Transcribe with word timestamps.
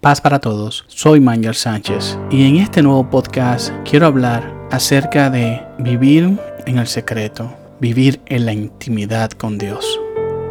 Paz 0.00 0.18
para 0.18 0.38
todos, 0.38 0.86
soy 0.88 1.20
Manuel 1.20 1.54
Sánchez 1.54 2.18
y 2.30 2.48
en 2.48 2.56
este 2.56 2.82
nuevo 2.82 3.10
podcast 3.10 3.70
quiero 3.84 4.06
hablar 4.06 4.50
acerca 4.70 5.28
de 5.28 5.60
vivir 5.78 6.38
en 6.64 6.78
el 6.78 6.86
secreto, 6.86 7.52
vivir 7.80 8.18
en 8.24 8.46
la 8.46 8.54
intimidad 8.54 9.30
con 9.32 9.58
Dios. 9.58 10.00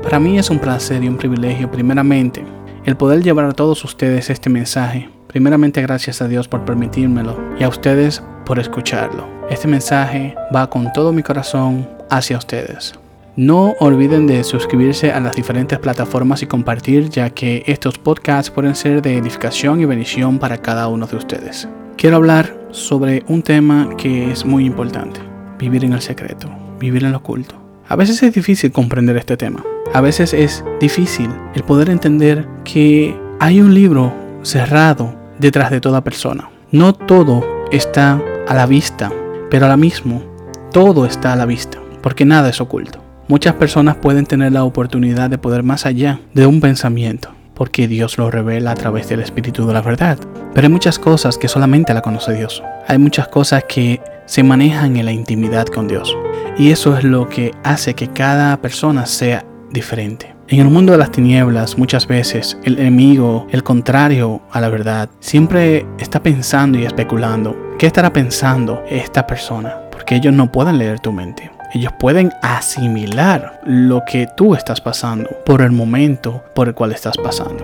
Para 0.04 0.20
mí 0.20 0.38
es 0.38 0.51
un 0.51 0.59
placer 0.59 1.04
y 1.04 1.07
un 1.07 1.17
privilegio 1.17 1.71
primeramente 1.71 2.46
el 2.85 2.96
poder 2.96 3.23
llevar 3.23 3.46
a 3.46 3.54
todos 3.54 3.83
ustedes 3.83 4.29
este 4.29 4.51
mensaje. 4.51 5.09
Primeramente 5.25 5.81
gracias 5.81 6.21
a 6.21 6.27
Dios 6.27 6.47
por 6.47 6.63
permitírmelo 6.63 7.36
y 7.59 7.63
a 7.63 7.70
ustedes 7.70 8.21
por 8.45 8.59
escucharlo. 8.59 9.27
Este 9.50 9.68
mensaje 9.68 10.36
va 10.55 10.70
con 10.70 10.93
todo 10.93 11.11
mi 11.11 11.23
corazón 11.23 11.89
hacia 12.11 12.38
ustedes. 12.38 12.93
No 13.36 13.75
olviden 13.80 14.27
de 14.27 14.43
suscribirse 14.43 15.12
a 15.12 15.20
las 15.20 15.36
diferentes 15.36 15.80
plataformas 15.80 16.41
y 16.41 16.48
compartir 16.48 17.09
ya 17.09 17.30
que 17.30 17.63
estos 17.68 17.98
podcasts 17.98 18.52
pueden 18.52 18.75
ser 18.75 19.02
de 19.02 19.18
edificación 19.18 19.80
y 19.80 19.86
bendición 19.86 20.39
para 20.39 20.57
cada 20.57 20.88
uno 20.88 21.07
de 21.07 21.16
ustedes. 21.16 21.67
Quiero 21.95 22.17
hablar 22.17 22.58
sobre 22.72 23.23
un 23.27 23.41
tema 23.41 23.89
que 23.98 24.31
es 24.31 24.45
muy 24.45 24.66
importante, 24.66 25.20
vivir 25.58 25.86
en 25.86 25.94
el 25.94 26.02
secreto, 26.02 26.50
vivir 26.80 27.03
en 27.03 27.12
lo 27.12 27.20
oculto. 27.20 27.55
A 27.88 27.95
veces 27.95 28.22
es 28.23 28.34
difícil 28.34 28.72
comprender 28.72 29.17
este 29.17 29.38
tema. 29.38 29.64
A 29.94 30.02
veces 30.02 30.34
es 30.34 30.64
difícil 30.80 31.30
el 31.55 31.64
poder 31.64 31.89
entender 31.89 32.48
que 32.64 33.17
hay 33.39 33.61
un 33.61 33.73
libro 33.73 34.14
cerrado 34.44 35.16
detrás 35.39 35.72
de 35.72 35.81
toda 35.81 36.03
persona. 36.03 36.50
No 36.72 36.94
todo 36.94 37.44
está 37.72 38.22
a 38.48 38.53
la 38.53 38.66
vista, 38.66 39.11
pero 39.50 39.66
ahora 39.66 39.77
mismo 39.77 40.23
todo 40.72 41.05
está 41.05 41.34
a 41.34 41.36
la 41.36 41.45
vista, 41.45 41.80
porque 42.02 42.25
nada 42.25 42.50
es 42.50 42.61
oculto. 42.61 43.09
Muchas 43.29 43.53
personas 43.53 43.95
pueden 43.95 44.25
tener 44.25 44.53
la 44.53 44.63
oportunidad 44.63 45.29
de 45.29 45.38
poder 45.38 45.61
más 45.61 45.85
allá 45.85 46.19
de 46.33 46.47
un 46.47 46.59
pensamiento, 46.61 47.29
porque 47.53 47.88
Dios 47.88 48.17
lo 48.17 48.31
revela 48.31 48.71
a 48.71 48.73
través 48.73 49.07
del 49.07 49.19
Espíritu 49.19 49.67
de 49.67 49.73
la 49.75 49.83
verdad. 49.83 50.17
Pero 50.55 50.65
hay 50.65 50.73
muchas 50.73 50.97
cosas 50.97 51.38
que 51.38 51.47
solamente 51.47 51.93
la 51.93 52.02
conoce 52.02 52.33
Dios. 52.33 52.63
Hay 52.88 52.97
muchas 52.97 53.27
cosas 53.27 53.66
que 53.69 54.02
se 54.25 54.41
manejan 54.41 54.97
en 54.97 55.05
la 55.05 55.11
intimidad 55.11 55.67
con 55.67 55.88
Dios. 55.88 56.17
Y 56.58 56.71
eso 56.71 56.97
es 56.97 57.03
lo 57.03 57.30
que 57.30 57.52
hace 57.63 57.94
que 57.94 58.08
cada 58.08 58.59
persona 58.63 59.05
sea 59.05 59.45
diferente. 59.69 60.36
En 60.47 60.61
el 60.61 60.69
mundo 60.71 60.93
de 60.93 60.97
las 60.97 61.11
tinieblas 61.11 61.77
muchas 61.77 62.08
veces 62.08 62.58
el 62.64 62.80
enemigo, 62.80 63.45
el 63.52 63.61
contrario 63.61 64.41
a 64.52 64.59
la 64.59 64.69
verdad, 64.69 65.08
siempre 65.19 65.86
está 65.99 66.23
pensando 66.23 66.80
y 66.80 66.86
especulando. 66.86 67.55
¿Qué 67.77 67.86
estará 67.86 68.11
pensando 68.11 68.83
esta 68.89 69.27
persona? 69.27 69.81
Porque 69.91 70.16
ellos 70.16 70.33
no 70.33 70.52
pueden 70.52 70.80
leer 70.80 70.99
tu 70.99 71.11
mente. 71.11 71.52
Ellos 71.72 71.94
pueden 72.00 72.34
asimilar 72.42 73.62
lo 73.64 74.02
que 74.03 74.28
tú 74.36 74.56
estás 74.56 74.81
pasando 74.81 75.30
por 75.45 75.62
el 75.62 75.72
momento 75.72 76.44
por 76.56 76.67
el 76.67 76.73
cual 76.73 76.92
estás 76.92 77.16
pasando. 77.16 77.64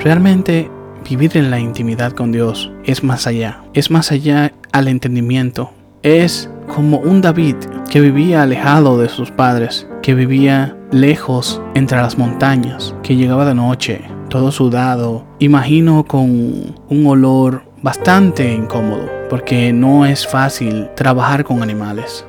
Realmente 0.00 0.70
vivir 1.06 1.36
en 1.36 1.50
la 1.50 1.58
intimidad 1.60 2.12
con 2.12 2.32
Dios 2.32 2.72
es 2.84 3.04
más 3.04 3.26
allá. 3.26 3.62
Es 3.74 3.90
más 3.90 4.10
allá 4.10 4.52
al 4.72 4.88
entendimiento. 4.88 5.70
Es 6.02 6.48
como 6.74 6.96
un 6.98 7.20
David 7.20 7.56
que 7.90 8.00
vivía 8.00 8.42
alejado 8.42 8.96
de 8.96 9.10
sus 9.10 9.30
padres, 9.30 9.86
que 10.00 10.14
vivía 10.14 10.74
lejos 10.90 11.60
entre 11.74 11.98
las 11.98 12.16
montañas, 12.16 12.94
que 13.02 13.16
llegaba 13.16 13.44
de 13.44 13.54
noche, 13.54 14.00
todo 14.30 14.50
sudado, 14.50 15.26
imagino 15.40 16.04
con 16.04 16.74
un 16.88 17.06
olor 17.06 17.64
bastante 17.82 18.50
incómodo, 18.50 19.10
porque 19.28 19.74
no 19.74 20.06
es 20.06 20.26
fácil 20.26 20.88
trabajar 20.96 21.44
con 21.44 21.62
animales 21.62 22.24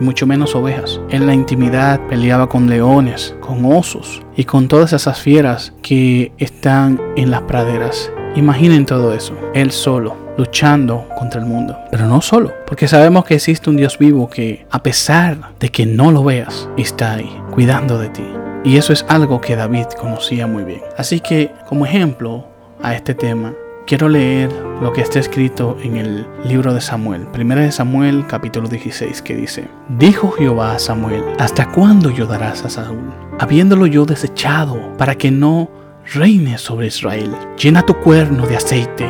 y 0.00 0.04
mucho 0.04 0.26
menos 0.26 0.54
ovejas. 0.54 1.00
En 1.10 1.26
la 1.26 1.34
intimidad 1.34 2.00
peleaba 2.08 2.48
con 2.48 2.68
leones, 2.68 3.34
con 3.40 3.64
osos 3.64 4.22
y 4.36 4.44
con 4.44 4.68
todas 4.68 4.92
esas 4.92 5.20
fieras 5.20 5.72
que 5.82 6.32
están 6.38 7.00
en 7.16 7.30
las 7.30 7.42
praderas. 7.42 8.10
Imaginen 8.36 8.84
todo 8.84 9.14
eso, 9.14 9.34
él 9.54 9.70
solo, 9.70 10.16
luchando 10.36 11.06
contra 11.16 11.40
el 11.40 11.46
mundo. 11.46 11.78
Pero 11.90 12.06
no 12.06 12.20
solo, 12.20 12.52
porque 12.66 12.88
sabemos 12.88 13.24
que 13.24 13.34
existe 13.34 13.70
un 13.70 13.76
Dios 13.76 13.98
vivo 13.98 14.28
que, 14.28 14.66
a 14.70 14.82
pesar 14.82 15.52
de 15.60 15.68
que 15.68 15.86
no 15.86 16.10
lo 16.10 16.24
veas, 16.24 16.68
está 16.76 17.14
ahí, 17.14 17.30
cuidando 17.52 17.98
de 17.98 18.08
ti. 18.08 18.26
Y 18.64 18.76
eso 18.76 18.92
es 18.92 19.04
algo 19.08 19.40
que 19.40 19.56
David 19.56 19.86
conocía 20.00 20.46
muy 20.46 20.64
bien. 20.64 20.80
Así 20.96 21.20
que, 21.20 21.52
como 21.68 21.86
ejemplo 21.86 22.46
a 22.82 22.94
este 22.94 23.14
tema, 23.14 23.54
Quiero 23.86 24.08
leer 24.08 24.50
lo 24.80 24.94
que 24.94 25.02
está 25.02 25.18
escrito 25.18 25.76
en 25.82 25.98
el 25.98 26.26
libro 26.42 26.72
de 26.72 26.80
Samuel, 26.80 27.26
1 27.38 27.56
de 27.56 27.70
Samuel 27.70 28.24
capítulo 28.26 28.66
16, 28.66 29.20
que 29.20 29.36
dice, 29.36 29.68
Dijo 29.98 30.30
Jehová 30.30 30.76
a 30.76 30.78
Samuel, 30.78 31.22
¿hasta 31.38 31.70
cuándo 31.70 32.08
ayudarás 32.08 32.64
a 32.64 32.70
Saúl? 32.70 33.12
Habiéndolo 33.38 33.86
yo 33.86 34.06
desechado 34.06 34.96
para 34.96 35.16
que 35.16 35.30
no 35.30 35.68
reine 36.14 36.56
sobre 36.56 36.86
Israel. 36.86 37.36
Llena 37.62 37.84
tu 37.84 37.94
cuerno 38.00 38.46
de 38.46 38.56
aceite 38.56 39.06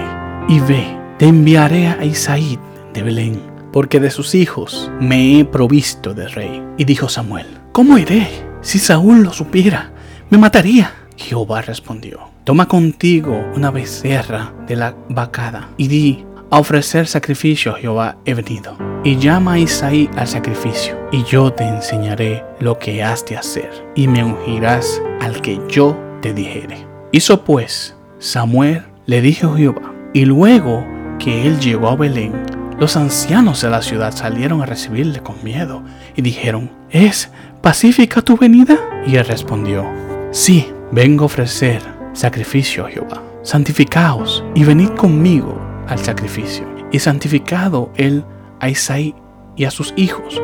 y 0.48 0.58
ve, 0.58 0.98
te 1.18 1.26
enviaré 1.26 1.86
a 1.86 2.04
Isaí 2.04 2.58
de 2.92 3.04
Belén, 3.04 3.40
porque 3.72 4.00
de 4.00 4.10
sus 4.10 4.34
hijos 4.34 4.90
me 5.00 5.38
he 5.38 5.44
provisto 5.44 6.14
de 6.14 6.26
rey. 6.26 6.64
Y 6.78 6.84
dijo 6.84 7.08
Samuel, 7.08 7.46
¿cómo 7.70 7.96
iré? 7.96 8.26
Si 8.60 8.80
Saúl 8.80 9.22
lo 9.22 9.32
supiera, 9.32 9.92
me 10.30 10.38
mataría. 10.38 10.92
Jehová 11.16 11.62
respondió, 11.62 12.33
Toma 12.44 12.69
contigo 12.69 13.43
una 13.56 13.71
becerra 13.71 14.53
de 14.66 14.77
la 14.77 14.94
vacada 15.09 15.71
y 15.78 15.88
di, 15.88 16.27
a 16.50 16.59
ofrecer 16.59 17.06
sacrificio 17.06 17.72
a 17.72 17.78
Jehová 17.78 18.19
he 18.27 18.34
venido. 18.34 18.77
Y 19.03 19.16
llama 19.16 19.55
a 19.55 19.59
Isaí 19.59 20.10
al 20.15 20.28
sacrificio, 20.28 20.94
y 21.10 21.25
yo 21.25 21.55
te 21.55 21.65
enseñaré 21.65 22.44
lo 22.60 22.78
que 22.78 23.03
has 23.03 23.25
de 23.25 23.38
hacer, 23.38 23.71
y 23.94 24.09
me 24.09 24.22
ungirás 24.22 25.00
al 25.22 25.41
que 25.41 25.59
yo 25.71 25.99
te 26.21 26.34
dijere. 26.34 26.87
Hizo 27.12 27.44
pues 27.44 27.97
Samuel 28.19 28.82
le 29.06 29.22
dijo 29.22 29.55
Jehová, 29.55 29.94
y 30.12 30.26
luego 30.26 30.87
que 31.19 31.47
él 31.47 31.59
llegó 31.61 31.88
a 31.88 31.97
Belén, 31.97 32.32
los 32.78 32.99
ancianos 32.99 33.62
de 33.62 33.71
la 33.71 33.81
ciudad 33.81 34.15
salieron 34.15 34.61
a 34.61 34.66
recibirle 34.66 35.21
con 35.21 35.43
miedo, 35.43 35.82
y 36.15 36.21
dijeron, 36.21 36.71
¿es 36.91 37.31
pacífica 37.62 38.21
tu 38.21 38.37
venida? 38.37 38.78
Y 39.06 39.16
él 39.16 39.25
respondió, 39.25 39.87
sí, 40.31 40.71
vengo 40.93 41.25
a 41.25 41.26
ofrecer 41.26 41.94
sacrificio 42.14 42.86
a 42.86 42.91
Jehová. 42.91 43.22
Santificaos 43.42 44.42
y 44.54 44.64
venid 44.64 44.91
conmigo 44.91 45.60
al 45.86 45.98
sacrificio. 45.98 46.66
Y 46.91 47.00
santificado 47.00 47.91
él 47.97 48.25
a 48.60 48.70
Isaí 48.70 49.14
y 49.56 49.64
a 49.64 49.70
sus 49.70 49.92
hijos, 49.97 50.41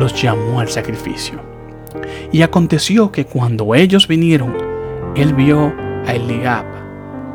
los 0.00 0.20
llamó 0.20 0.60
al 0.60 0.68
sacrificio. 0.68 1.40
Y 2.32 2.42
aconteció 2.42 3.12
que 3.12 3.26
cuando 3.26 3.74
ellos 3.74 4.08
vinieron, 4.08 4.54
él 5.14 5.34
vio 5.34 5.72
a 6.06 6.14
Eliab 6.14 6.64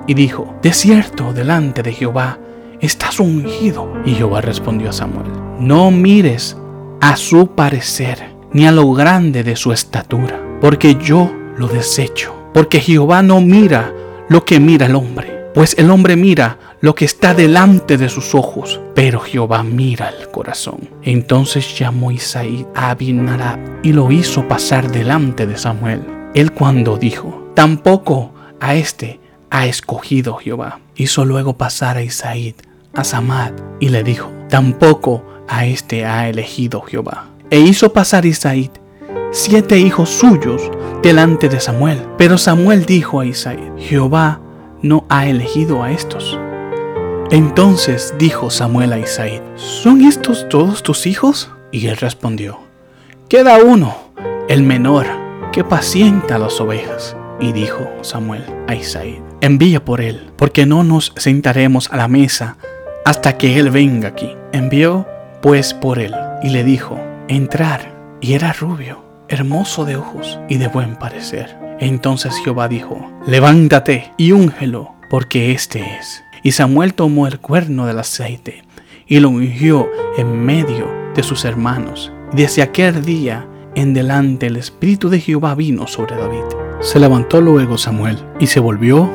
y 0.07 0.13
dijo, 0.13 0.55
de 0.61 0.73
cierto 0.73 1.33
delante 1.33 1.83
de 1.83 1.93
Jehová 1.93 2.39
estás 2.81 3.19
ungido. 3.19 3.93
Y 4.05 4.15
Jehová 4.15 4.41
respondió 4.41 4.89
a 4.89 4.93
Samuel, 4.93 5.27
no 5.59 5.91
mires 5.91 6.57
a 6.99 7.15
su 7.15 7.47
parecer, 7.47 8.35
ni 8.51 8.65
a 8.65 8.71
lo 8.71 8.91
grande 8.93 9.43
de 9.43 9.55
su 9.55 9.71
estatura, 9.71 10.41
porque 10.59 10.95
yo 10.95 11.31
lo 11.57 11.67
desecho 11.67 12.36
porque 12.57 12.79
Jehová 12.79 13.21
no 13.21 13.39
mira 13.39 13.93
lo 14.29 14.43
que 14.43 14.59
mira 14.59 14.87
el 14.87 14.95
hombre, 14.95 15.51
pues 15.53 15.75
el 15.77 15.91
hombre 15.91 16.15
mira 16.15 16.57
lo 16.81 16.95
que 16.95 17.05
está 17.05 17.35
delante 17.35 17.97
de 17.97 18.09
sus 18.09 18.33
ojos, 18.33 18.81
pero 18.95 19.19
Jehová 19.19 19.61
mira 19.61 20.09
el 20.09 20.29
corazón. 20.29 20.89
Entonces 21.03 21.77
llamó 21.77 22.09
Isaí 22.09 22.65
a 22.73 22.89
Abinadab 22.89 23.59
y 23.83 23.93
lo 23.93 24.11
hizo 24.11 24.47
pasar 24.47 24.89
delante 24.89 25.45
de 25.45 25.55
Samuel. 25.55 26.01
Él 26.33 26.51
cuando 26.51 26.97
dijo, 26.97 27.51
tampoco 27.53 28.33
a 28.59 28.73
este 28.73 29.19
ha 29.51 29.67
escogido 29.67 30.37
Jehová, 30.37 30.79
hizo 30.95 31.25
luego 31.25 31.57
pasar 31.57 31.97
a 31.97 32.01
Isaí 32.01 32.55
a 32.95 33.03
Samad 33.03 33.51
y 33.79 33.89
le 33.89 34.01
dijo, 34.03 34.31
tampoco 34.49 35.23
a 35.47 35.67
este 35.67 36.05
ha 36.07 36.27
elegido 36.27 36.81
Jehová. 36.81 37.27
E 37.51 37.59
hizo 37.59 37.93
pasar 37.93 38.25
Isaí 38.25 38.71
siete 39.31 39.77
hijos 39.79 40.09
suyos 40.09 40.71
delante 41.03 41.49
de 41.49 41.59
Samuel. 41.59 42.05
Pero 42.17 42.37
Samuel 42.37 42.85
dijo 42.85 43.19
a 43.19 43.25
Isaí, 43.25 43.71
Jehová 43.77 44.41
no 44.81 45.05
ha 45.09 45.27
elegido 45.27 45.83
a 45.83 45.91
estos. 45.91 46.39
Entonces 47.31 48.13
dijo 48.17 48.49
Samuel 48.49 48.93
a 48.93 48.99
Isaí, 48.99 49.41
¿son 49.55 50.01
estos 50.01 50.47
todos 50.49 50.81
tus 50.83 51.05
hijos? 51.05 51.51
Y 51.71 51.87
él 51.87 51.97
respondió, 51.97 52.59
queda 53.27 53.57
uno, 53.57 53.95
el 54.47 54.63
menor, 54.63 55.05
que 55.51 55.63
pacienta 55.63 56.37
las 56.37 56.59
ovejas. 56.61 57.15
Y 57.39 57.51
dijo 57.51 57.87
Samuel 58.01 58.45
a 58.67 58.75
Isaí, 58.75 59.21
envía 59.41 59.83
por 59.83 60.01
él, 60.01 60.31
porque 60.37 60.65
no 60.65 60.83
nos 60.83 61.13
sentaremos 61.17 61.91
a 61.91 61.97
la 61.97 62.07
mesa 62.07 62.57
hasta 63.05 63.37
que 63.37 63.59
él 63.59 63.69
venga 63.69 64.09
aquí. 64.09 64.35
Envió 64.53 65.05
pues 65.41 65.73
por 65.73 65.99
él 65.99 66.15
y 66.41 66.49
le 66.49 66.63
dijo, 66.63 66.99
entrar, 67.27 67.93
y 68.21 68.33
era 68.33 68.53
rubio 68.53 69.06
hermoso 69.29 69.85
de 69.85 69.95
ojos 69.95 70.39
y 70.49 70.57
de 70.57 70.67
buen 70.67 70.95
parecer. 70.95 71.57
Entonces 71.79 72.35
Jehová 72.43 72.67
dijo, 72.67 73.11
levántate 73.25 74.11
y 74.17 74.31
úngelo, 74.31 74.95
porque 75.09 75.51
este 75.51 75.79
es. 75.79 76.23
Y 76.43 76.51
Samuel 76.51 76.93
tomó 76.93 77.27
el 77.27 77.39
cuerno 77.39 77.85
del 77.85 77.99
aceite 77.99 78.63
y 79.05 79.19
lo 79.19 79.29
ungió 79.29 79.89
en 80.17 80.45
medio 80.45 80.87
de 81.15 81.23
sus 81.23 81.45
hermanos. 81.45 82.11
Desde 82.33 82.61
aquel 82.61 83.03
día 83.03 83.47
en 83.75 83.93
delante 83.93 84.47
el 84.47 84.57
Espíritu 84.57 85.09
de 85.09 85.19
Jehová 85.19 85.55
vino 85.55 85.87
sobre 85.87 86.15
David. 86.15 86.43
Se 86.79 86.99
levantó 86.99 87.41
luego 87.41 87.77
Samuel 87.77 88.17
y 88.39 88.47
se 88.47 88.59
volvió 88.59 89.09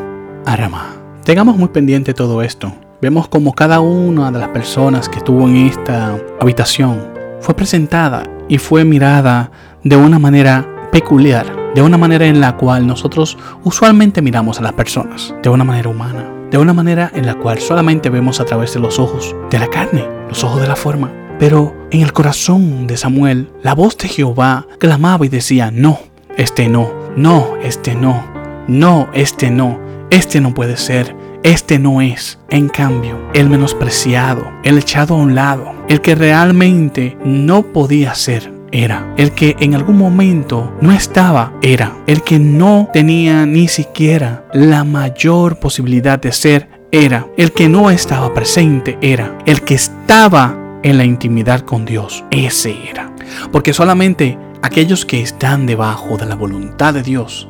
a 0.47 0.56
Ramá. 0.56 0.97
Tengamos 1.25 1.56
muy 1.56 1.69
pendiente 1.69 2.14
todo 2.14 2.43
esto. 2.43 2.73
Vemos 3.00 3.29
como 3.29 3.55
cada 3.55 3.81
una 3.81 4.31
de 4.31 4.38
las 4.38 4.49
personas 4.50 5.09
que 5.09 5.19
estuvo 5.19 5.49
en 5.49 5.67
esta 5.67 6.17
habitación 6.41 7.12
fue 7.41 7.56
presentada 7.56 8.23
y 8.49 8.59
fue 8.59 8.85
mirada 8.85 9.50
de 9.84 9.96
una 9.96 10.19
manera 10.19 10.88
peculiar, 10.93 11.46
de 11.75 11.82
una 11.82 11.99
manera 11.99 12.26
en 12.26 12.40
la 12.40 12.56
cual 12.56 12.87
nosotros 12.87 13.37
usualmente 13.64 14.23
miramos 14.23 14.58
a 14.58 14.62
las 14.62 14.75
personas, 14.75 15.34
de 15.43 15.49
una 15.49 15.64
manera 15.64 15.88
humana, 15.88 16.31
de 16.50 16.58
una 16.58 16.73
manera 16.73 17.11
en 17.14 17.26
la 17.26 17.34
cual 17.34 17.58
solamente 17.58 18.11
vemos 18.11 18.40
a 18.40 18.44
través 18.44 18.75
de 18.75 18.81
los 18.81 18.99
ojos 18.99 19.34
de 19.50 19.58
la 19.58 19.69
carne, 19.69 20.06
los 20.29 20.44
ojos 20.44 20.61
de 20.61 20.69
la 20.69 20.76
forma. 20.76 21.11
Pero 21.38 21.75
en 21.90 22.02
el 22.02 22.12
corazón 22.12 22.87
de 22.87 22.96
Samuel, 22.96 23.50
la 23.62 23.75
voz 23.75 23.96
de 23.96 24.08
Jehová 24.08 24.67
clamaba 24.79 25.26
y 25.26 25.29
decía, 25.29 25.70
no, 25.73 25.99
este 26.37 26.69
no, 26.69 26.93
no, 27.17 27.56
este 27.62 27.94
no, 27.94 28.23
no, 28.69 29.08
este 29.14 29.50
no, 29.50 29.81
este 30.11 30.40
no 30.40 30.55
puede 30.55 30.76
ser, 30.76 31.17
este 31.43 31.78
no 31.78 32.00
es. 32.00 32.38
En 32.50 32.69
cambio, 32.69 33.19
el 33.35 33.49
menospreciado, 33.49 34.52
el 34.62 34.78
echado 34.78 35.14
a 35.14 35.19
un 35.19 35.35
lado, 35.35 35.73
el 35.88 36.00
que 36.00 36.14
realmente 36.14 37.17
no 37.25 37.62
podía 37.62 38.14
ser, 38.14 38.52
era. 38.73 39.15
El 39.17 39.33
que 39.33 39.57
en 39.61 39.75
algún 39.75 39.97
momento 39.97 40.77
no 40.81 40.93
estaba, 40.93 41.53
era. 41.63 41.97
El 42.07 42.23
que 42.23 42.39
no 42.39 42.89
tenía 42.93 43.47
ni 43.47 43.69
siquiera 43.69 44.45
la 44.53 44.83
mayor 44.85 45.61
posibilidad 45.61 46.19
de 46.19 46.33
ser, 46.33 46.69
era. 46.91 47.27
El 47.37 47.53
que 47.53 47.69
no 47.69 47.91
estaba 47.91 48.35
presente, 48.35 48.99
era. 49.01 49.39
El 49.47 49.63
que 49.63 49.75
estaba 49.75 50.81
en 50.83 50.99
la 50.99 51.05
intimidad 51.05 51.61
con 51.61 51.85
Dios, 51.85 52.25
ese 52.31 52.77
era. 52.91 53.13
Porque 53.53 53.73
solamente 53.73 54.39
aquellos 54.63 55.07
que 55.07 55.23
están 55.23 55.67
debajo 55.67 56.17
de 56.17 56.27
la 56.27 56.35
voluntad 56.35 56.95
de 56.95 57.03
Dios 57.03 57.49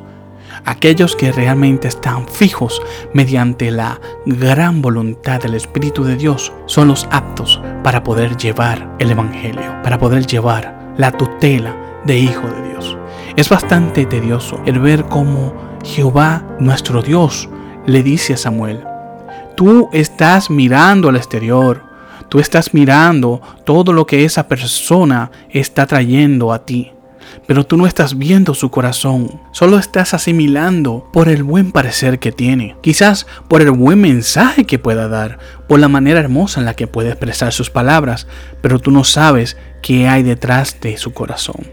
aquellos 0.65 1.15
que 1.15 1.31
realmente 1.31 1.87
están 1.87 2.27
fijos 2.27 2.81
mediante 3.13 3.71
la 3.71 3.99
gran 4.25 4.81
voluntad 4.81 5.41
del 5.41 5.55
Espíritu 5.55 6.03
de 6.03 6.15
Dios 6.15 6.53
son 6.67 6.87
los 6.87 7.07
aptos 7.11 7.61
para 7.83 8.03
poder 8.03 8.37
llevar 8.37 8.95
el 8.99 9.11
Evangelio, 9.11 9.81
para 9.83 9.97
poder 9.97 10.25
llevar 10.25 10.82
la 10.97 11.11
tutela 11.11 11.75
de 12.05 12.17
Hijo 12.17 12.47
de 12.47 12.69
Dios. 12.69 12.97
Es 13.35 13.49
bastante 13.49 14.05
tedioso 14.05 14.59
el 14.65 14.79
ver 14.79 15.05
cómo 15.05 15.53
Jehová, 15.83 16.43
nuestro 16.59 17.01
Dios, 17.01 17.49
le 17.85 18.03
dice 18.03 18.33
a 18.33 18.37
Samuel, 18.37 18.83
tú 19.55 19.89
estás 19.91 20.49
mirando 20.49 21.09
al 21.09 21.17
exterior, 21.17 21.83
tú 22.29 22.39
estás 22.39 22.73
mirando 22.73 23.41
todo 23.65 23.91
lo 23.91 24.05
que 24.05 24.23
esa 24.23 24.47
persona 24.47 25.31
está 25.49 25.85
trayendo 25.85 26.53
a 26.53 26.65
ti 26.65 26.92
pero 27.47 27.65
tú 27.65 27.77
no 27.77 27.87
estás 27.87 28.17
viendo 28.17 28.53
su 28.53 28.69
corazón, 28.69 29.41
solo 29.51 29.77
estás 29.77 30.13
asimilando 30.13 31.09
por 31.11 31.29
el 31.29 31.43
buen 31.43 31.71
parecer 31.71 32.19
que 32.19 32.31
tiene, 32.31 32.75
quizás 32.81 33.25
por 33.47 33.61
el 33.61 33.71
buen 33.71 33.99
mensaje 34.01 34.65
que 34.65 34.79
pueda 34.79 35.07
dar, 35.07 35.39
por 35.67 35.79
la 35.79 35.87
manera 35.87 36.19
hermosa 36.19 36.59
en 36.59 36.65
la 36.65 36.75
que 36.75 36.87
puede 36.87 37.09
expresar 37.09 37.53
sus 37.53 37.69
palabras, 37.69 38.27
pero 38.61 38.79
tú 38.79 38.91
no 38.91 39.03
sabes 39.03 39.57
qué 39.81 40.07
hay 40.07 40.23
detrás 40.23 40.79
de 40.81 40.97
su 40.97 41.13
corazón. 41.13 41.71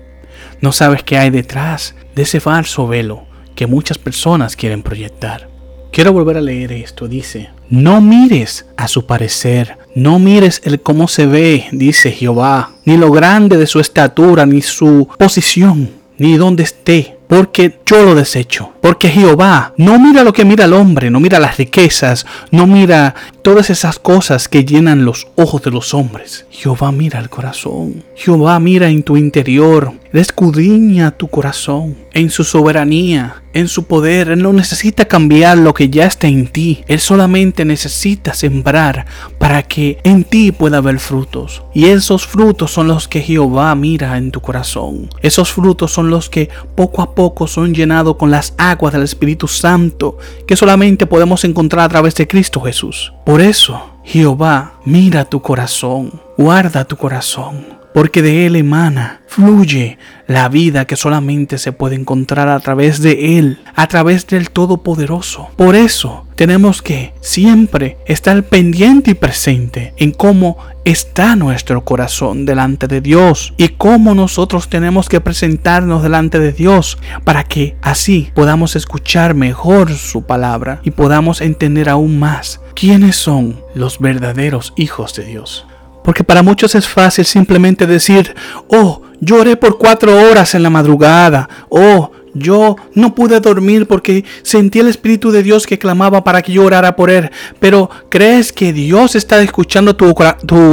No 0.60 0.72
sabes 0.72 1.02
qué 1.02 1.18
hay 1.18 1.30
detrás 1.30 1.94
de 2.14 2.22
ese 2.22 2.40
falso 2.40 2.86
velo 2.86 3.26
que 3.54 3.66
muchas 3.66 3.98
personas 3.98 4.56
quieren 4.56 4.82
proyectar. 4.82 5.49
Quiero 5.92 6.12
volver 6.12 6.36
a 6.36 6.40
leer 6.40 6.72
esto. 6.72 7.08
Dice, 7.08 7.50
no 7.68 8.00
mires 8.00 8.66
a 8.76 8.86
su 8.86 9.06
parecer, 9.06 9.76
no 9.94 10.18
mires 10.20 10.60
el 10.64 10.80
cómo 10.80 11.08
se 11.08 11.26
ve, 11.26 11.66
dice 11.72 12.12
Jehová, 12.12 12.70
ni 12.84 12.96
lo 12.96 13.10
grande 13.10 13.56
de 13.56 13.66
su 13.66 13.80
estatura, 13.80 14.46
ni 14.46 14.62
su 14.62 15.08
posición, 15.18 15.90
ni 16.16 16.36
dónde 16.36 16.62
esté, 16.62 17.16
porque 17.26 17.80
yo 17.86 18.04
lo 18.04 18.14
desecho. 18.14 18.72
Porque 18.80 19.08
Jehová 19.08 19.72
no 19.76 19.98
mira 19.98 20.22
lo 20.22 20.32
que 20.32 20.44
mira 20.44 20.64
el 20.64 20.74
hombre, 20.74 21.10
no 21.10 21.18
mira 21.18 21.40
las 21.40 21.56
riquezas, 21.56 22.24
no 22.50 22.66
mira 22.66 23.14
todas 23.42 23.70
esas 23.70 23.98
cosas 23.98 24.48
que 24.48 24.64
llenan 24.64 25.04
los 25.04 25.26
ojos 25.36 25.62
de 25.62 25.70
los 25.70 25.92
hombres. 25.92 26.46
Jehová 26.50 26.92
mira 26.92 27.18
el 27.18 27.30
corazón. 27.30 28.04
Jehová 28.14 28.60
mira 28.60 28.88
en 28.88 29.02
tu 29.02 29.16
interior, 29.16 29.92
escudriña 30.18 31.12
tu 31.12 31.28
corazón, 31.28 31.96
en 32.12 32.30
su 32.30 32.42
soberanía, 32.42 33.42
en 33.52 33.68
su 33.68 33.84
poder. 33.84 34.30
Él 34.30 34.42
no 34.42 34.52
necesita 34.52 35.04
cambiar 35.04 35.58
lo 35.58 35.74
que 35.74 35.88
ya 35.88 36.06
está 36.06 36.26
en 36.26 36.48
ti. 36.48 36.84
Él 36.88 36.98
solamente 37.00 37.64
necesita 37.64 38.34
sembrar 38.34 39.06
para 39.38 39.62
que 39.62 39.98
en 40.02 40.24
ti 40.24 40.52
pueda 40.52 40.78
haber 40.78 40.98
frutos. 40.98 41.62
Y 41.74 41.86
esos 41.86 42.26
frutos 42.26 42.72
son 42.72 42.88
los 42.88 43.06
que 43.06 43.20
Jehová 43.20 43.74
mira 43.74 44.16
en 44.16 44.30
tu 44.30 44.40
corazón. 44.40 45.08
Esos 45.22 45.52
frutos 45.52 45.92
son 45.92 46.10
los 46.10 46.28
que 46.28 46.48
poco 46.74 47.02
a 47.02 47.14
poco 47.14 47.46
son 47.46 47.74
llenados 47.74 48.16
con 48.16 48.30
las 48.30 48.54
aguas 48.58 48.92
del 48.92 49.02
Espíritu 49.02 49.46
Santo 49.46 50.18
que 50.46 50.56
solamente 50.56 51.06
podemos 51.06 51.44
encontrar 51.44 51.84
a 51.84 51.88
través 51.88 52.14
de 52.16 52.26
Cristo 52.26 52.60
Jesús. 52.60 53.12
Por 53.24 53.40
eso, 53.40 53.90
Jehová 54.04 54.74
mira 54.84 55.24
tu 55.24 55.40
corazón, 55.40 56.20
guarda 56.36 56.84
tu 56.84 56.96
corazón 56.96 57.79
porque 57.92 58.22
de 58.22 58.46
Él 58.46 58.56
emana, 58.56 59.20
fluye 59.26 59.98
la 60.26 60.48
vida 60.48 60.86
que 60.86 60.96
solamente 60.96 61.58
se 61.58 61.72
puede 61.72 61.96
encontrar 61.96 62.48
a 62.48 62.60
través 62.60 63.00
de 63.00 63.38
Él, 63.38 63.58
a 63.74 63.86
través 63.88 64.26
del 64.26 64.50
Todopoderoso. 64.50 65.50
Por 65.56 65.76
eso 65.76 66.26
tenemos 66.34 66.82
que 66.82 67.14
siempre 67.20 67.98
estar 68.06 68.42
pendiente 68.44 69.12
y 69.12 69.14
presente 69.14 69.92
en 69.96 70.12
cómo 70.12 70.58
está 70.84 71.36
nuestro 71.36 71.84
corazón 71.84 72.46
delante 72.46 72.86
de 72.86 73.00
Dios 73.00 73.54
y 73.56 73.68
cómo 73.68 74.14
nosotros 74.14 74.68
tenemos 74.68 75.08
que 75.08 75.20
presentarnos 75.20 76.02
delante 76.02 76.38
de 76.38 76.52
Dios 76.52 76.98
para 77.24 77.44
que 77.44 77.76
así 77.82 78.30
podamos 78.34 78.76
escuchar 78.76 79.34
mejor 79.34 79.92
su 79.92 80.22
palabra 80.22 80.80
y 80.82 80.90
podamos 80.90 81.40
entender 81.40 81.88
aún 81.88 82.18
más 82.18 82.60
quiénes 82.74 83.16
son 83.16 83.60
los 83.74 83.98
verdaderos 83.98 84.72
hijos 84.76 85.14
de 85.14 85.24
Dios. 85.24 85.66
Porque 86.02 86.24
para 86.24 86.42
muchos 86.42 86.74
es 86.74 86.88
fácil 86.88 87.24
simplemente 87.24 87.86
decir, 87.86 88.34
oh, 88.68 89.02
lloré 89.20 89.56
por 89.56 89.78
cuatro 89.78 90.16
horas 90.16 90.54
en 90.54 90.62
la 90.62 90.70
madrugada, 90.70 91.48
oh, 91.68 92.10
yo 92.34 92.76
no 92.94 93.14
pude 93.14 93.40
dormir 93.40 93.86
porque 93.86 94.24
sentí 94.42 94.78
el 94.78 94.88
Espíritu 94.88 95.30
de 95.30 95.42
Dios 95.42 95.66
que 95.66 95.78
clamaba 95.78 96.24
para 96.24 96.42
que 96.42 96.52
yo 96.52 96.64
orara 96.64 96.96
por 96.96 97.10
él. 97.10 97.30
Pero 97.58 97.90
¿crees 98.08 98.52
que 98.52 98.72
Dios 98.72 99.16
está 99.16 99.42
escuchando 99.42 99.96
tu, 99.96 100.14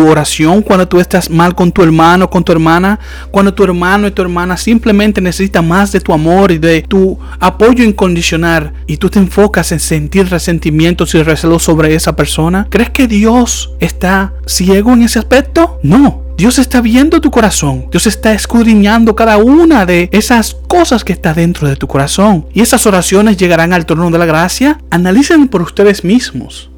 oración 0.08 0.62
cuando 0.62 0.88
tú 0.88 1.00
estás 1.00 1.30
mal 1.30 1.56
con 1.56 1.72
tu 1.72 1.84
hermano, 1.84 2.30
con 2.30 2.44
tu 2.44 2.52
hermana? 2.52 3.00
Cuando 3.32 3.54
tu 3.54 3.64
hermano 3.64 4.08
y 4.08 4.12
tu 4.12 4.22
hermana 4.22 4.58
simplemente 4.58 5.22
necesitan 5.22 5.68
más 5.68 5.92
de 5.92 6.00
tu 6.00 6.14
amor 6.14 6.52
y 6.52 6.58
de 6.58 6.82
tu 6.84 7.18
apoyo 7.40 7.84
incondicional 7.84 8.74
y 8.86 8.98
tú 8.98 9.10
te 9.10 9.20
enfocas 9.20 9.72
en 9.72 9.80
sentir 9.80 10.30
resentimientos 10.30 11.14
y 11.16 11.24
recelos 11.24 11.64
sobre 11.64 11.96
esa 11.96 12.16
persona. 12.16 12.68
¿Crees 12.70 12.90
que 12.90 13.08
Dios 13.08 13.74
está 13.80 14.34
ciego 14.46 14.94
en 14.94 15.04
ese 15.04 15.20
aspecto? 15.20 15.80
No. 15.84 16.27
Dios 16.38 16.60
está 16.60 16.82
viendo 16.82 17.20
tu 17.20 17.32
corazón. 17.32 17.88
Dios 17.90 18.06
está 18.06 18.32
escudriñando 18.32 19.16
cada 19.16 19.38
una 19.38 19.88
de 19.88 20.08
esas 20.12 20.56
cosas 20.68 21.04
que 21.04 21.14
está 21.14 21.34
dentro 21.34 21.68
de 21.68 21.76
tu 21.76 21.88
corazón. 21.88 22.46
Y 22.54 22.62
esas 22.62 22.86
oraciones 22.86 23.38
llegarán 23.38 23.74
al 23.74 23.88
trono 23.88 24.12
de 24.12 24.20
la 24.20 24.28
gracia. 24.28 24.80
Analicen 24.92 25.48
por 25.48 25.64
ustedes 25.64 26.04
mismos. 26.04 26.70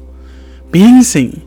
Piensen 0.70 1.44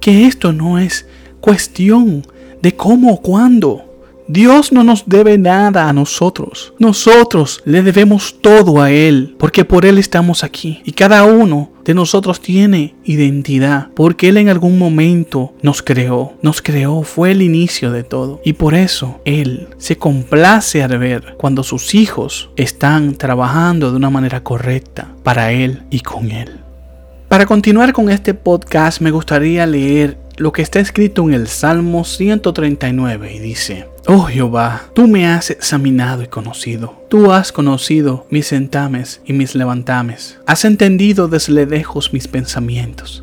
que 0.00 0.26
esto 0.26 0.54
no 0.54 0.78
es 0.78 1.04
cuestión 1.42 2.26
de 2.62 2.74
cómo 2.74 3.12
o 3.12 3.20
cuándo. 3.20 3.84
Dios 4.32 4.72
no 4.72 4.82
nos 4.82 5.04
debe 5.04 5.36
nada 5.36 5.90
a 5.90 5.92
nosotros. 5.92 6.72
Nosotros 6.78 7.60
le 7.66 7.82
debemos 7.82 8.36
todo 8.40 8.80
a 8.80 8.90
Él, 8.90 9.36
porque 9.38 9.66
por 9.66 9.84
Él 9.84 9.98
estamos 9.98 10.42
aquí. 10.42 10.80
Y 10.86 10.92
cada 10.92 11.24
uno 11.24 11.70
de 11.84 11.92
nosotros 11.92 12.40
tiene 12.40 12.94
identidad, 13.04 13.88
porque 13.94 14.30
Él 14.30 14.38
en 14.38 14.48
algún 14.48 14.78
momento 14.78 15.52
nos 15.60 15.82
creó. 15.82 16.32
Nos 16.40 16.62
creó, 16.62 17.02
fue 17.02 17.32
el 17.32 17.42
inicio 17.42 17.90
de 17.90 18.04
todo. 18.04 18.40
Y 18.42 18.54
por 18.54 18.72
eso 18.72 19.20
Él 19.26 19.68
se 19.76 19.98
complace 19.98 20.82
al 20.82 20.96
ver 20.96 21.34
cuando 21.36 21.62
sus 21.62 21.94
hijos 21.94 22.48
están 22.56 23.16
trabajando 23.16 23.90
de 23.90 23.98
una 23.98 24.08
manera 24.08 24.42
correcta 24.42 25.08
para 25.22 25.52
Él 25.52 25.82
y 25.90 26.00
con 26.00 26.30
Él. 26.30 26.62
Para 27.32 27.46
continuar 27.46 27.94
con 27.94 28.10
este 28.10 28.34
podcast 28.34 29.00
me 29.00 29.10
gustaría 29.10 29.66
leer 29.66 30.18
lo 30.36 30.52
que 30.52 30.62
está 30.62 30.80
escrito 30.80 31.22
en 31.22 31.34
el 31.34 31.46
Salmo 31.46 32.04
139 32.04 33.34
y 33.34 33.38
dice, 33.38 33.88
Oh 34.06 34.22
Jehová, 34.22 34.84
tú 34.94 35.06
me 35.06 35.26
has 35.26 35.50
examinado 35.50 36.22
y 36.22 36.26
conocido. 36.26 37.02
Tú 37.08 37.32
has 37.32 37.52
conocido 37.52 38.26
mis 38.30 38.46
sentames 38.46 39.20
y 39.24 39.32
mis 39.32 39.54
levantames. 39.54 40.38
Has 40.46 40.64
entendido 40.64 41.28
desde 41.28 41.66
lejos 41.66 42.12
mis 42.12 42.28
pensamientos. 42.28 43.22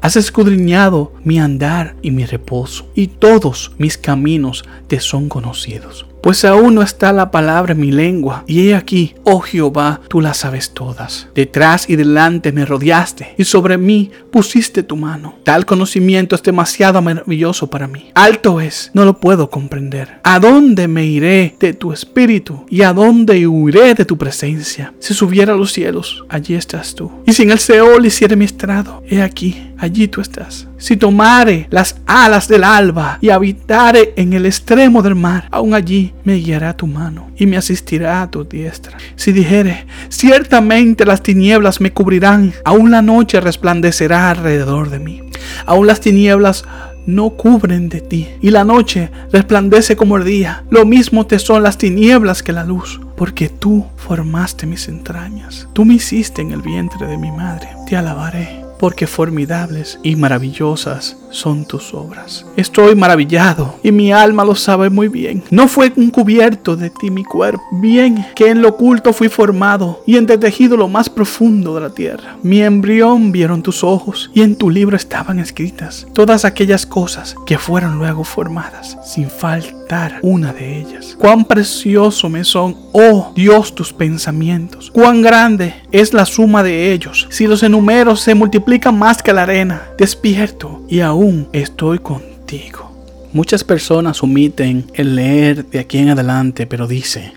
Has 0.00 0.16
escudriñado 0.16 1.12
mi 1.24 1.38
andar 1.38 1.96
y 2.02 2.10
mi 2.10 2.26
reposo, 2.26 2.86
y 2.94 3.08
todos 3.08 3.72
mis 3.78 3.96
caminos 3.96 4.64
te 4.88 5.00
son 5.00 5.28
conocidos. 5.28 6.06
Pues 6.26 6.44
aún 6.44 6.74
no 6.74 6.82
está 6.82 7.12
la 7.12 7.30
palabra 7.30 7.70
en 7.70 7.78
mi 7.78 7.92
lengua. 7.92 8.42
Y 8.48 8.66
he 8.66 8.74
aquí, 8.74 9.14
oh 9.22 9.38
Jehová, 9.38 10.00
tú 10.08 10.20
las 10.20 10.38
sabes 10.38 10.74
todas. 10.74 11.28
Detrás 11.36 11.88
y 11.88 11.94
delante 11.94 12.50
me 12.50 12.64
rodeaste, 12.64 13.36
y 13.38 13.44
sobre 13.44 13.78
mí 13.78 14.10
pusiste 14.32 14.82
tu 14.82 14.96
mano. 14.96 15.36
Tal 15.44 15.64
conocimiento 15.64 16.34
es 16.34 16.42
demasiado 16.42 17.00
maravilloso 17.00 17.70
para 17.70 17.86
mí. 17.86 18.10
Alto 18.16 18.60
es, 18.60 18.90
no 18.92 19.04
lo 19.04 19.20
puedo 19.20 19.50
comprender. 19.50 20.18
¿A 20.24 20.40
dónde 20.40 20.88
me 20.88 21.04
iré 21.06 21.54
de 21.60 21.74
tu 21.74 21.92
espíritu? 21.92 22.66
¿Y 22.68 22.82
a 22.82 22.92
dónde 22.92 23.46
huiré 23.46 23.94
de 23.94 24.04
tu 24.04 24.18
presencia? 24.18 24.92
Si 24.98 25.14
subiera 25.14 25.52
a 25.52 25.56
los 25.56 25.72
cielos, 25.72 26.24
allí 26.28 26.56
estás 26.56 26.96
tú. 26.96 27.08
Y 27.24 27.34
si 27.34 27.44
en 27.44 27.52
el 27.52 27.60
Seol 27.60 28.04
hiciera 28.04 28.34
mi 28.34 28.46
estrado, 28.46 29.00
he 29.08 29.22
aquí, 29.22 29.72
allí 29.78 30.08
tú 30.08 30.20
estás. 30.20 30.66
Si 30.76 30.96
tomare 30.96 31.68
las 31.70 31.96
alas 32.04 32.48
del 32.48 32.64
alba 32.64 33.18
y 33.20 33.30
habitare 33.30 34.12
en 34.16 34.32
el 34.32 34.44
extremo 34.44 35.02
del 35.02 35.14
mar, 35.14 35.48
aún 35.52 35.72
allí 35.72 36.12
me 36.26 36.34
guiará 36.34 36.76
tu 36.76 36.88
mano 36.88 37.30
y 37.36 37.46
me 37.46 37.56
asistirá 37.56 38.20
a 38.20 38.30
tu 38.30 38.42
diestra. 38.42 38.98
Si 39.14 39.30
dijere, 39.30 39.86
ciertamente 40.08 41.06
las 41.06 41.22
tinieblas 41.22 41.80
me 41.80 41.92
cubrirán, 41.92 42.52
aún 42.64 42.90
la 42.90 43.00
noche 43.00 43.40
resplandecerá 43.40 44.30
alrededor 44.30 44.90
de 44.90 44.98
mí. 44.98 45.22
Aún 45.66 45.86
las 45.86 46.00
tinieblas 46.00 46.64
no 47.06 47.30
cubren 47.30 47.88
de 47.88 48.00
ti, 48.00 48.28
y 48.42 48.50
la 48.50 48.64
noche 48.64 49.10
resplandece 49.32 49.94
como 49.94 50.16
el 50.16 50.24
día. 50.24 50.64
Lo 50.68 50.84
mismo 50.84 51.26
te 51.26 51.38
son 51.38 51.62
las 51.62 51.78
tinieblas 51.78 52.42
que 52.42 52.52
la 52.52 52.64
luz, 52.64 53.00
porque 53.16 53.48
tú 53.48 53.86
formaste 53.96 54.66
mis 54.66 54.88
entrañas. 54.88 55.68
Tú 55.72 55.84
me 55.84 55.94
hiciste 55.94 56.42
en 56.42 56.50
el 56.50 56.62
vientre 56.62 57.06
de 57.06 57.18
mi 57.18 57.30
madre. 57.30 57.68
Te 57.88 57.96
alabaré 57.96 58.65
porque 58.78 59.06
formidables 59.06 59.98
y 60.02 60.16
maravillosas 60.16 61.16
son 61.30 61.64
tus 61.64 61.94
obras. 61.94 62.46
Estoy 62.56 62.94
maravillado 62.94 63.78
y 63.82 63.92
mi 63.92 64.12
alma 64.12 64.44
lo 64.44 64.54
sabe 64.54 64.90
muy 64.90 65.08
bien. 65.08 65.42
No 65.50 65.68
fue 65.68 65.92
encubierto 65.96 66.76
de 66.76 66.90
ti 66.90 67.10
mi 67.10 67.24
cuerpo, 67.24 67.62
bien 67.72 68.26
que 68.34 68.50
en 68.50 68.62
lo 68.62 68.70
oculto 68.70 69.12
fui 69.12 69.28
formado 69.28 70.02
y 70.06 70.16
entretejido 70.16 70.76
lo 70.76 70.88
más 70.88 71.08
profundo 71.08 71.74
de 71.74 71.80
la 71.80 71.90
tierra. 71.90 72.36
Mi 72.42 72.62
embrión 72.62 73.32
vieron 73.32 73.62
tus 73.62 73.82
ojos 73.82 74.30
y 74.34 74.42
en 74.42 74.56
tu 74.56 74.70
libro 74.70 74.96
estaban 74.96 75.38
escritas 75.38 76.06
todas 76.12 76.44
aquellas 76.44 76.86
cosas 76.86 77.34
que 77.46 77.58
fueron 77.58 77.98
luego 77.98 78.24
formadas, 78.24 78.98
sin 79.04 79.28
faltar 79.28 80.18
una 80.22 80.52
de 80.52 80.80
ellas. 80.80 81.16
Cuán 81.18 81.44
precioso 81.44 82.28
me 82.28 82.44
son, 82.44 82.76
oh 82.92 83.32
Dios, 83.34 83.74
tus 83.74 83.92
pensamientos. 83.92 84.90
Cuán 84.90 85.22
grande 85.22 85.74
es 85.92 86.12
la 86.12 86.26
suma 86.26 86.62
de 86.62 86.92
ellos. 86.92 87.26
Si 87.30 87.46
los 87.46 87.62
enumeros 87.62 88.20
se 88.20 88.34
multiplican 88.34 88.65
más 88.92 89.22
que 89.22 89.32
la 89.32 89.42
arena, 89.42 89.82
despierto 89.96 90.82
y 90.88 91.00
aún 91.00 91.48
estoy 91.52 92.00
contigo. 92.00 92.90
Muchas 93.32 93.62
personas 93.62 94.22
omiten 94.24 94.90
el 94.94 95.14
leer 95.14 95.66
de 95.66 95.78
aquí 95.78 95.98
en 95.98 96.10
adelante, 96.10 96.66
pero 96.66 96.88
dice, 96.88 97.32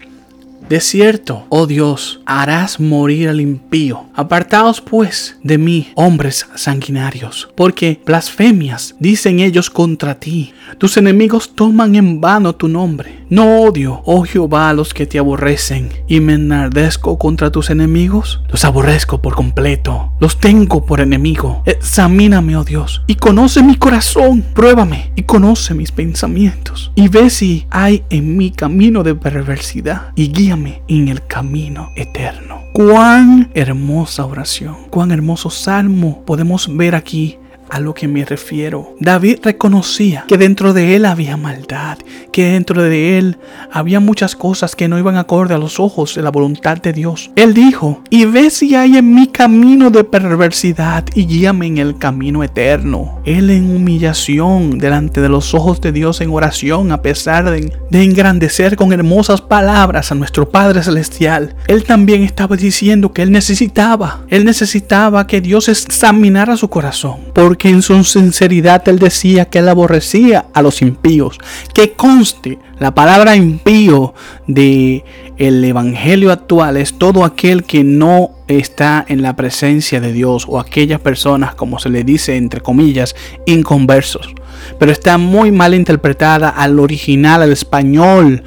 de 0.70 0.80
cierto, 0.82 1.48
oh 1.50 1.66
Dios, 1.66 2.22
harás 2.28 2.80
morir 2.80 3.30
al 3.30 3.42
impío. 3.42 4.06
Apartaos 4.14 4.82
pues 4.82 5.38
de 5.44 5.58
mí, 5.58 5.88
hombres 5.96 6.48
sanguinarios, 6.54 7.50
porque 7.56 8.00
blasfemias 8.06 8.96
dicen 9.00 9.40
ellos 9.40 9.72
contra 9.72 10.20
ti. 10.20 10.54
Tus 10.78 10.98
enemigos 10.98 11.56
toman 11.56 11.96
en 11.96 12.22
vano 12.22 12.54
tu 12.54 12.68
nombre. 12.68 13.26
No 13.30 13.62
odio, 13.62 14.02
oh 14.06 14.24
Jehová, 14.24 14.70
a 14.70 14.74
los 14.74 14.94
que 14.94 15.06
te 15.08 15.18
aborrecen, 15.18 15.90
y 16.08 16.20
me 16.20 16.34
enardezco 16.34 17.18
contra 17.18 17.52
tus 17.52 17.70
enemigos. 17.70 18.42
Los 18.50 18.66
aborrezco 18.66 19.22
por 19.22 19.36
completo, 19.36 20.12
los 20.20 20.40
tengo 20.40 20.86
por 20.86 21.00
enemigo. 21.00 21.64
Examíname, 21.66 22.58
oh 22.58 22.64
Dios, 22.64 23.04
y 23.08 23.16
conoce 23.16 23.64
mi 23.64 23.76
corazón. 23.76 24.44
Pruébame 24.54 25.12
y 25.16 25.24
conoce 25.24 25.74
mis 25.74 25.92
pensamientos. 25.92 26.92
Y 26.96 27.08
ve 27.08 27.30
si 27.30 27.66
hay 27.72 28.04
en 28.10 28.38
mi 28.38 28.52
camino 28.52 29.04
de 29.04 29.16
perversidad, 29.16 30.12
y 30.16 30.32
guíame 30.32 30.59
en 30.68 31.08
el 31.08 31.26
camino 31.26 31.92
eterno. 31.96 32.64
Cuán 32.74 33.50
hermosa 33.54 34.26
oración, 34.26 34.76
cuán 34.90 35.12
hermoso 35.12 35.50
salmo 35.50 36.24
podemos 36.26 36.76
ver 36.76 36.96
aquí 36.96 37.38
a 37.70 37.80
lo 37.80 37.94
que 37.94 38.08
me 38.08 38.26
refiero. 38.26 38.96
David 39.00 39.40
reconocía 39.44 40.26
que 40.28 40.38
dentro 40.38 40.74
de 40.74 40.96
él 40.96 41.06
había 41.06 41.38
maldad, 41.38 41.98
que 42.32 42.52
dentro 42.52 42.82
de 42.82 43.18
él 43.18 43.38
había 43.72 44.00
muchas 44.00 44.36
cosas 44.36 44.76
que 44.76 44.88
no 44.88 44.98
iban 44.98 45.18
acorde 45.18 45.54
a 45.54 45.58
los 45.58 45.80
ojos 45.80 46.16
de 46.16 46.22
la 46.22 46.32
voluntad 46.32 46.78
de 46.78 46.94
Dios. 46.94 47.32
Él 47.36 47.54
dijo, 47.54 48.02
y 48.10 48.26
ve 48.26 48.50
si 48.50 48.76
hay 48.76 48.98
en 48.98 49.14
mi 49.14 49.28
camino 49.28 49.90
de 49.90 50.04
perversidad 50.04 51.06
y 51.14 51.26
guíame 51.26 51.68
en 51.68 51.78
el 51.78 51.98
camino 51.98 52.44
eterno. 52.44 53.22
Él 53.26 53.50
en 53.50 53.76
humillación 53.76 54.78
delante 54.80 55.22
de 55.22 55.30
los 55.30 55.54
ojos 55.54 55.82
de 55.82 55.92
Dios 55.92 56.22
en 56.22 56.32
oración, 56.32 56.92
a 56.92 57.02
pesar 57.02 57.50
de, 57.50 57.72
de 57.90 58.04
engrandecer 58.04 58.76
con 58.76 58.94
hermosas 58.94 59.42
palabras 59.42 60.12
a 60.12 60.16
nuestro 60.16 60.50
Padre 60.50 60.84
Celestial, 60.84 61.56
él 61.68 61.84
también 61.84 62.24
estaba 62.24 62.56
diciendo 62.56 63.12
que 63.12 63.22
él 63.22 63.32
necesitaba, 63.32 64.22
él 64.30 64.46
necesitaba 64.46 65.28
que 65.28 65.42
Dios 65.42 65.70
examinara 65.70 66.58
su 66.58 66.70
corazón. 66.70 67.20
Porque 67.34 67.59
que 67.60 67.70
en 67.70 67.84
su 67.84 68.04
sinceridad 68.04 68.88
él 68.88 68.98
decía 68.98 69.46
que 69.46 69.60
él 69.60 69.70
aborrecía 69.70 70.48
a 70.54 70.64
los 70.64 70.82
impíos. 70.82 71.38
Que 71.74 71.92
conste, 71.92 72.58
la 72.80 72.96
palabra 72.96 73.36
impío 73.36 74.16
de 74.48 75.04
el 75.38 75.64
evangelio 75.64 76.32
actual 76.32 76.78
es 76.78 76.98
todo 76.98 77.24
aquel 77.24 77.64
que 77.64 77.84
no 77.84 78.32
está 78.48 79.06
en 79.08 79.22
la 79.22 79.36
presencia 79.36 80.02
de 80.02 80.12
Dios 80.12 80.46
o 80.48 80.60
aquellas 80.60 81.02
personas, 81.02 81.54
como 81.54 81.78
se 81.78 81.90
le 81.90 82.04
dice 82.04 82.36
entre 82.36 82.62
comillas, 82.62 83.16
inconversos. 83.46 84.34
Pero 84.80 84.92
está 84.92 85.18
muy 85.18 85.52
mal 85.52 85.76
interpretada 85.76 86.50
al 86.50 86.80
original, 86.80 87.44
al 87.44 87.52
español, 87.52 88.44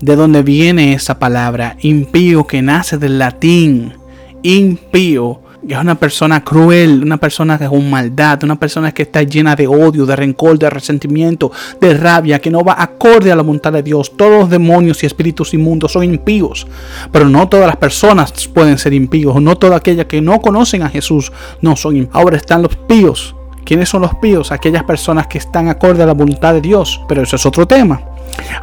de 0.00 0.16
donde 0.16 0.42
viene 0.42 0.94
esa 0.94 1.18
palabra, 1.18 1.76
impío, 1.80 2.46
que 2.46 2.62
nace 2.62 2.98
del 2.98 3.18
latín, 3.18 3.94
impío 4.42 5.43
es 5.68 5.78
una 5.78 5.94
persona 5.94 6.44
cruel, 6.44 7.02
una 7.02 7.16
persona 7.16 7.58
con 7.58 7.88
maldad, 7.88 8.42
una 8.44 8.56
persona 8.56 8.92
que 8.92 9.02
está 9.02 9.22
llena 9.22 9.56
de 9.56 9.66
odio, 9.66 10.04
de 10.04 10.14
rencor, 10.14 10.58
de 10.58 10.68
resentimiento, 10.68 11.50
de 11.80 11.94
rabia, 11.94 12.38
que 12.38 12.50
no 12.50 12.62
va 12.62 12.76
acorde 12.82 13.32
a 13.32 13.36
la 13.36 13.42
voluntad 13.42 13.72
de 13.72 13.82
Dios. 13.82 14.12
Todos 14.16 14.40
los 14.40 14.50
demonios 14.50 15.02
y 15.02 15.06
espíritus 15.06 15.54
inmundos 15.54 15.92
son 15.92 16.04
impíos, 16.04 16.66
pero 17.10 17.28
no 17.28 17.48
todas 17.48 17.66
las 17.66 17.76
personas 17.76 18.32
pueden 18.48 18.78
ser 18.78 18.92
impíos, 18.92 19.40
no 19.40 19.56
todas 19.56 19.78
aquellas 19.78 20.06
que 20.06 20.20
no 20.20 20.40
conocen 20.40 20.82
a 20.82 20.90
Jesús 20.90 21.32
no 21.60 21.76
son 21.76 21.96
impíos. 21.96 22.14
Ahora 22.14 22.36
están 22.36 22.62
los 22.62 22.76
píos. 22.76 23.34
¿Quiénes 23.64 23.88
son 23.88 24.02
los 24.02 24.14
píos? 24.16 24.52
Aquellas 24.52 24.84
personas 24.84 25.26
que 25.26 25.38
están 25.38 25.68
acorde 25.68 26.02
a 26.02 26.06
la 26.06 26.12
voluntad 26.12 26.52
de 26.52 26.60
Dios, 26.60 27.00
pero 27.08 27.22
eso 27.22 27.36
es 27.36 27.46
otro 27.46 27.66
tema. 27.66 28.02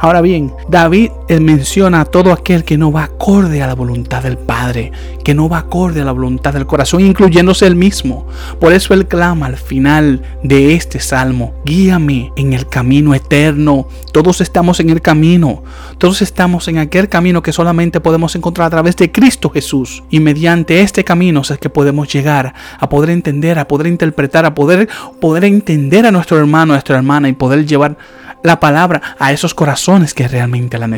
Ahora 0.00 0.20
bien, 0.20 0.52
David 0.68 1.10
menciona 1.40 2.00
a 2.00 2.04
todo 2.04 2.32
aquel 2.32 2.64
que 2.64 2.78
no 2.78 2.92
va 2.92 3.04
acorde 3.04 3.62
a 3.62 3.66
la 3.66 3.74
voluntad 3.74 4.22
del 4.22 4.38
Padre, 4.38 4.92
que 5.24 5.34
no 5.34 5.48
va 5.48 5.58
acorde 5.58 6.00
a 6.00 6.04
la 6.04 6.12
voluntad 6.12 6.52
del 6.52 6.66
corazón, 6.66 7.00
incluyéndose 7.00 7.66
él 7.66 7.76
mismo. 7.76 8.26
Por 8.60 8.72
eso 8.72 8.94
él 8.94 9.06
clama 9.06 9.46
al 9.46 9.56
final 9.56 10.22
de 10.42 10.74
este 10.74 11.00
salmo, 11.00 11.54
guíame 11.64 12.32
en 12.36 12.52
el 12.52 12.68
camino 12.68 13.14
eterno. 13.14 13.86
Todos 14.12 14.40
estamos 14.40 14.80
en 14.80 14.90
el 14.90 15.00
camino, 15.00 15.62
todos 15.98 16.22
estamos 16.22 16.68
en 16.68 16.78
aquel 16.78 17.08
camino 17.08 17.42
que 17.42 17.52
solamente 17.52 18.00
podemos 18.00 18.34
encontrar 18.34 18.66
a 18.66 18.70
través 18.70 18.96
de 18.96 19.12
Cristo 19.12 19.50
Jesús. 19.50 20.02
Y 20.10 20.20
mediante 20.20 20.80
este 20.80 21.04
camino 21.04 21.42
es 21.42 21.58
que 21.58 21.70
podemos 21.70 22.12
llegar 22.12 22.54
a 22.78 22.88
poder 22.88 23.10
entender, 23.10 23.58
a 23.58 23.68
poder 23.68 23.86
interpretar, 23.86 24.44
a 24.44 24.54
poder, 24.54 24.88
poder 25.20 25.44
entender 25.44 26.06
a 26.06 26.12
nuestro 26.12 26.38
hermano, 26.38 26.72
a 26.72 26.76
nuestra 26.76 26.96
hermana 26.96 27.28
y 27.28 27.32
poder 27.32 27.66
llevar 27.66 27.96
la 28.42 28.60
palabra 28.60 29.16
a 29.18 29.32
esos 29.32 29.54
corazones 29.54 30.14
que 30.14 30.28
realmente 30.28 30.78
la 30.78 30.88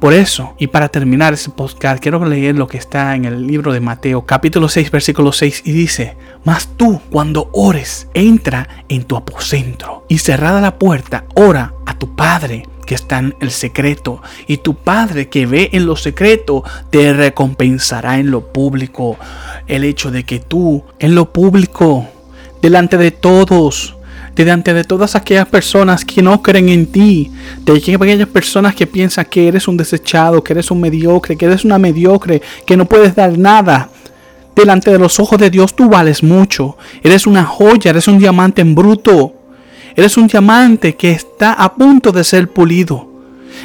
Por 0.00 0.14
eso, 0.14 0.54
y 0.58 0.68
para 0.68 0.88
terminar 0.88 1.34
este 1.34 1.50
podcast, 1.50 2.02
quiero 2.02 2.24
leer 2.24 2.56
lo 2.56 2.66
que 2.66 2.78
está 2.78 3.14
en 3.14 3.24
el 3.24 3.46
libro 3.46 3.72
de 3.72 3.80
Mateo, 3.80 4.24
capítulo 4.24 4.68
6, 4.68 4.90
versículo 4.90 5.32
6, 5.32 5.62
y 5.64 5.72
dice, 5.72 6.16
Mas 6.44 6.68
tú, 6.76 7.00
cuando 7.10 7.50
ores, 7.52 8.08
entra 8.14 8.68
en 8.88 9.04
tu 9.04 9.16
aposento 9.16 10.04
y 10.08 10.18
cerrada 10.18 10.60
la 10.60 10.78
puerta, 10.78 11.24
ora 11.34 11.74
a 11.86 11.98
tu 11.98 12.14
Padre 12.14 12.66
que 12.86 12.94
está 12.94 13.18
en 13.18 13.34
el 13.40 13.50
secreto, 13.50 14.22
y 14.46 14.58
tu 14.58 14.74
Padre 14.74 15.28
que 15.28 15.46
ve 15.46 15.70
en 15.72 15.86
lo 15.86 15.96
secreto 15.96 16.64
te 16.90 17.12
recompensará 17.12 18.18
en 18.18 18.30
lo 18.30 18.52
público. 18.52 19.18
El 19.66 19.84
hecho 19.84 20.10
de 20.10 20.24
que 20.24 20.40
tú, 20.40 20.84
en 20.98 21.14
lo 21.14 21.32
público, 21.32 22.08
delante 22.60 22.96
de 22.96 23.10
todos, 23.10 23.96
delante 24.34 24.72
de 24.74 24.84
todas 24.84 25.14
aquellas 25.14 25.46
personas 25.46 26.04
que 26.04 26.22
no 26.22 26.42
creen 26.42 26.68
en 26.68 26.86
ti, 26.86 27.30
de 27.64 27.72
aquellas 27.72 28.28
personas 28.28 28.74
que 28.74 28.86
piensan 28.86 29.26
que 29.26 29.48
eres 29.48 29.68
un 29.68 29.76
desechado, 29.76 30.42
que 30.42 30.52
eres 30.52 30.70
un 30.70 30.80
mediocre, 30.80 31.36
que 31.36 31.46
eres 31.46 31.64
una 31.64 31.78
mediocre, 31.78 32.40
que 32.66 32.76
no 32.76 32.86
puedes 32.86 33.14
dar 33.14 33.36
nada. 33.38 33.90
Delante 34.54 34.90
de 34.90 34.98
los 34.98 35.18
ojos 35.18 35.38
de 35.38 35.50
Dios 35.50 35.74
tú 35.74 35.88
vales 35.88 36.22
mucho. 36.22 36.76
Eres 37.02 37.26
una 37.26 37.44
joya, 37.44 37.90
eres 37.90 38.08
un 38.08 38.18
diamante 38.18 38.60
en 38.60 38.74
bruto. 38.74 39.34
Eres 39.94 40.16
un 40.16 40.26
diamante 40.26 40.94
que 40.94 41.10
está 41.10 41.52
a 41.52 41.74
punto 41.74 42.12
de 42.12 42.24
ser 42.24 42.48
pulido. 42.48 43.10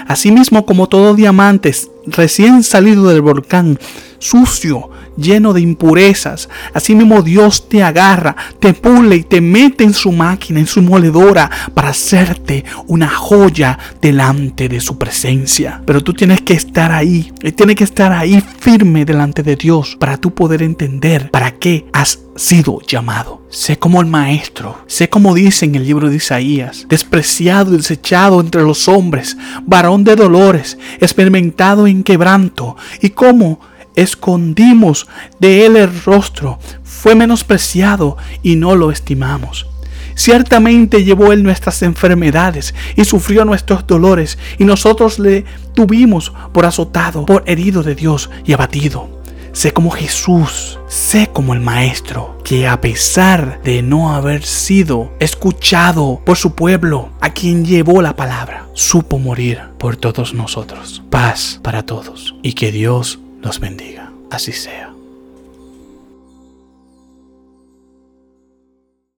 Asimismo 0.07 0.65
como 0.65 0.87
todo 0.87 1.15
diamante 1.15 1.73
recién 2.05 2.63
salido 2.63 3.07
del 3.07 3.21
volcán, 3.21 3.79
sucio, 4.19 4.89
lleno 5.17 5.53
de 5.53 5.61
impurezas. 5.61 6.49
Así 6.73 6.95
mismo 6.95 7.21
Dios 7.21 7.67
te 7.67 7.83
agarra, 7.83 8.35
te 8.59 8.73
pule 8.73 9.17
y 9.17 9.23
te 9.23 9.41
mete 9.41 9.83
en 9.83 9.93
su 9.93 10.11
máquina, 10.11 10.59
en 10.59 10.67
su 10.67 10.81
moledora, 10.81 11.49
para 11.73 11.89
hacerte 11.89 12.63
una 12.87 13.09
joya 13.09 13.77
delante 14.01 14.69
de 14.69 14.79
su 14.79 14.97
presencia. 14.97 15.81
Pero 15.85 16.01
tú 16.01 16.13
tienes 16.13 16.41
que 16.41 16.53
estar 16.53 16.91
ahí, 16.91 17.31
tienes 17.55 17.75
que 17.75 17.83
estar 17.83 18.11
ahí 18.13 18.43
firme 18.59 19.05
delante 19.05 19.43
de 19.43 19.55
Dios 19.55 19.97
para 19.99 20.17
tú 20.17 20.33
poder 20.33 20.63
entender 20.63 21.31
para 21.31 21.51
qué 21.51 21.85
has 21.93 22.19
sido 22.35 22.79
llamado. 22.81 23.41
Sé 23.49 23.77
como 23.77 24.01
el 24.01 24.07
maestro, 24.07 24.83
sé 24.87 25.09
como 25.09 25.33
dice 25.33 25.65
en 25.65 25.75
el 25.75 25.85
libro 25.85 26.09
de 26.09 26.17
Isaías, 26.17 26.85
despreciado 26.87 27.73
y 27.73 27.77
desechado 27.77 28.39
entre 28.39 28.61
los 28.61 28.87
hombres, 28.87 29.37
varón 29.65 30.03
de 30.03 30.15
dolores, 30.15 30.77
experimentado 30.99 31.87
en 31.87 32.03
quebranto, 32.03 32.75
y 33.01 33.09
cómo 33.09 33.59
escondimos 33.97 35.07
de 35.41 35.65
él 35.65 35.75
el 35.75 36.03
rostro, 36.03 36.59
fue 36.83 37.15
menospreciado 37.15 38.15
y 38.41 38.55
no 38.55 38.75
lo 38.75 38.91
estimamos. 38.91 39.67
Ciertamente 40.15 41.03
llevó 41.03 41.33
él 41.33 41.43
nuestras 41.43 41.81
enfermedades 41.81 42.73
y 42.95 43.03
sufrió 43.05 43.43
nuestros 43.43 43.85
dolores, 43.85 44.37
y 44.57 44.63
nosotros 44.63 45.19
le 45.19 45.45
tuvimos 45.73 46.31
por 46.53 46.65
azotado, 46.65 47.25
por 47.25 47.43
herido 47.45 47.83
de 47.83 47.93
Dios 47.93 48.29
y 48.45 48.53
abatido. 48.53 49.17
Sé 49.51 49.73
como 49.73 49.89
Jesús, 49.89 50.79
sé 50.87 51.29
como 51.33 51.53
el 51.53 51.61
Maestro, 51.61 52.39
que 52.43 52.67
a 52.67 52.79
pesar 52.79 53.59
de 53.63 53.81
no 53.81 54.13
haber 54.13 54.43
sido 54.43 55.11
escuchado 55.19 56.21
por 56.23 56.37
su 56.37 56.53
pueblo, 56.53 57.09
a 57.21 57.31
quien 57.31 57.65
llevó 57.65 58.01
la 58.03 58.15
palabra, 58.15 58.67
supo 58.73 59.17
morir 59.17 59.61
por 59.79 59.97
todos 59.97 60.35
nosotros. 60.35 61.01
Paz 61.09 61.59
para 61.63 61.83
todos 61.83 62.35
y 62.43 62.53
que 62.53 62.71
Dios 62.71 63.19
los 63.41 63.59
bendiga. 63.59 64.11
Así 64.29 64.51
sea. 64.51 64.96